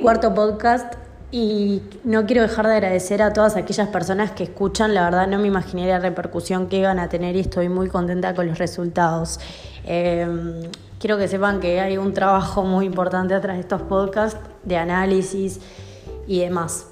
[0.00, 0.94] cuarto podcast
[1.32, 4.94] y no quiero dejar de agradecer a todas aquellas personas que escuchan.
[4.94, 8.34] La verdad no me imaginé la repercusión que iban a tener y estoy muy contenta
[8.34, 9.40] con los resultados.
[9.84, 10.62] Em,
[10.98, 15.60] quiero que sepan que hay un trabajo muy importante atrás de estos podcasts de análisis
[16.26, 16.86] y demás.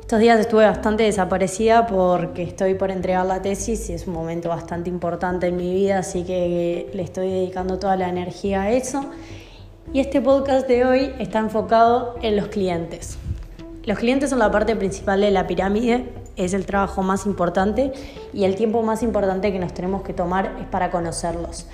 [0.00, 4.48] Estos días estuve bastante desaparecida porque estoy por entregar la tesis y es un momento
[4.48, 9.04] bastante importante en mi vida, así que le estoy dedicando toda la energía a eso.
[9.90, 13.16] Y este podcast de hoy está enfocado en los clientes.
[13.84, 16.04] Los clientes son la parte principal de la pirámide,
[16.36, 17.92] es el trabajo más importante
[18.34, 21.66] y el tiempo más importante que nos tenemos que tomar es para conocerlos.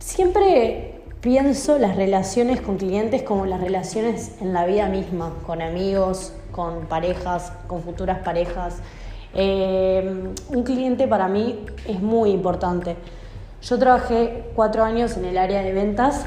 [0.00, 6.32] Siempre pienso las relaciones con clientes como las relaciones en la vida misma, con amigos,
[6.50, 8.78] con parejas, con futuras parejas.
[9.34, 12.96] Eh, un cliente para mí es muy importante.
[13.62, 16.26] Yo trabajé cuatro años en el área de ventas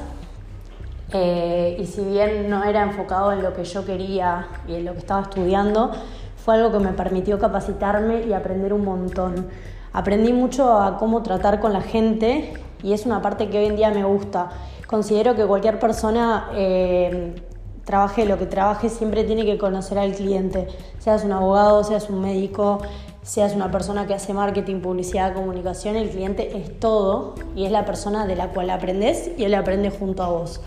[1.14, 4.94] eh, y si bien no era enfocado en lo que yo quería y en lo
[4.94, 5.92] que estaba estudiando,
[6.38, 9.48] fue algo que me permitió capacitarme y aprender un montón.
[9.94, 13.76] Aprendí mucho a cómo tratar con la gente y es una parte que hoy en
[13.76, 14.50] día me gusta.
[14.88, 17.36] Considero que cualquier persona, eh,
[17.86, 20.68] trabaje lo que trabaje, siempre tiene que conocer al cliente,
[21.00, 22.80] seas un abogado, seas un médico,
[23.24, 27.86] seas una persona que hace marketing, publicidad, comunicación, el cliente es todo y es la
[27.86, 30.62] persona de la cual aprendes y él aprende junto a vos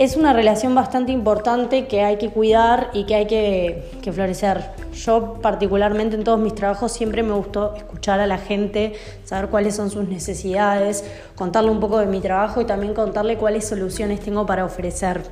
[0.00, 4.70] es una relación bastante importante que hay que cuidar y que hay que, florecer.
[4.94, 9.76] Yo particularmente en todos mis trabajos siempre me gustó escuchar a la gente, saber cuáles
[9.76, 14.46] son sus necesidades, contarle un poco de mi trabajo y también contarle cuáles soluciones tengo
[14.46, 15.22] para ofrecer.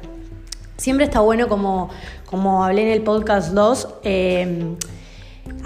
[0.76, 1.88] Siempre está bueno, como,
[2.26, 3.88] como hablé en el podcast 2,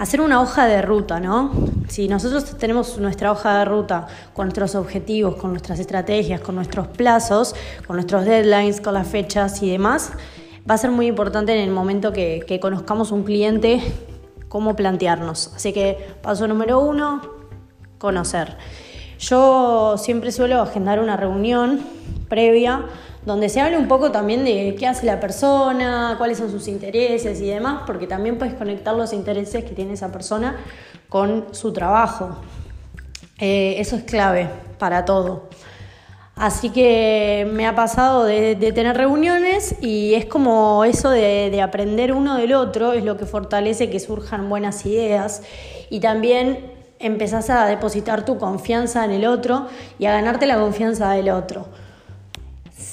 [0.03, 1.53] hacer una hoja de ruta, ¿no?
[1.87, 6.89] Si nosotros tenemos nuestra hoja de ruta con nuestros objetivos, con nuestras estrategias, con nuestros
[6.89, 7.55] plazos,
[7.87, 10.11] con nuestros deadlines, con las fechas y demás,
[10.69, 13.81] va a ser muy importante en el momento que, conozcamos un cliente
[14.49, 15.53] cómo plantearnos.
[15.55, 17.23] Así que paso número uno,
[17.99, 18.57] conocer.
[19.21, 21.79] Yo siempre suelo agendar una reunión
[22.29, 22.87] previa
[23.25, 27.41] donde se hable un poco también de qué hace la persona, cuáles son sus intereses
[27.41, 30.57] y demás, porque también puedes conectar los intereses que tiene esa persona
[31.09, 32.37] con su trabajo.
[33.39, 35.49] Eh, eso es clave para todo.
[36.35, 42.13] Así que me ha pasado de, tener reuniones y es como eso de, de, aprender
[42.13, 45.43] uno del otro, es lo que fortalece que surjan buenas ideas
[45.91, 49.67] y también empezás a depositar tu confianza en el otro
[49.99, 51.67] y a ganarte la confianza del otro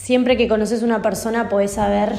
[0.09, 2.14] siempre que conoces una persona podés saber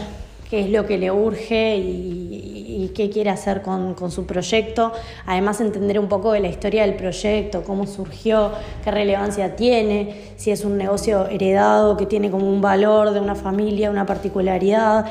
[0.49, 4.93] qué es lo que le urge y, qué quiere hacer con, su proyecto.
[5.27, 8.53] Además, entender un poco de la historia del proyecto, cómo surgió,
[8.85, 13.35] qué relevancia tiene, si es un negocio heredado que tiene como un valor de una
[13.35, 15.07] familia, una particularidad.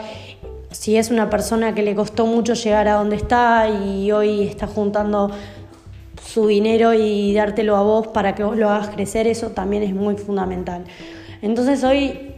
[0.72, 4.68] Si es una persona que le costó mucho llegar a donde está y hoy está
[4.68, 5.32] juntando
[6.26, 9.94] su dinero y dártelo a vos para que vos lo hagas crecer, eso también es
[9.94, 10.86] muy fundamental.
[11.42, 12.29] Entonces hoy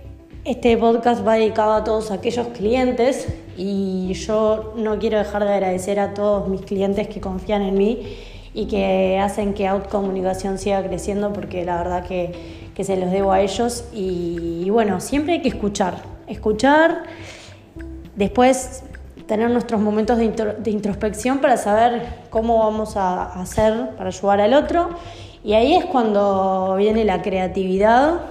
[0.43, 5.99] este podcast va dedicado a todos aquellos clientes y yo no quiero dejar de agradecer
[5.99, 8.17] a todos mis clientes que confían en mí
[8.53, 13.41] y que hacen que Outcomunicación siga creciendo porque la verdad que, se los debo a
[13.41, 13.85] ellos.
[13.93, 17.03] Y, bueno, siempre hay que escuchar, escuchar,
[18.15, 18.83] después
[19.27, 22.01] tener nuestros momentos de, de introspección para saber
[22.31, 24.89] cómo vamos a hacer para ayudar al otro.
[25.43, 28.21] Y ahí es cuando viene la creatividad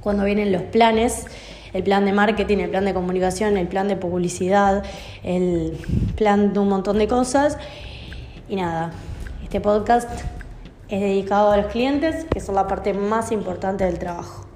[0.00, 1.26] cuando vienen los planes,
[1.72, 4.82] el plan de marketing, el plan de comunicación, el plan de publicidad,
[5.22, 5.78] el
[6.16, 7.58] plan de un montón de cosas.
[8.48, 8.92] Y nada,
[9.42, 10.10] este podcast
[10.88, 14.49] es dedicado a los clientes, que son la parte más importante del trabajo.